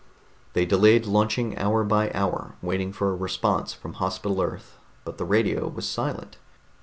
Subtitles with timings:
[0.53, 5.25] They delayed launching hour by hour waiting for a response from Hospital Earth, but the
[5.25, 6.37] radio was silent.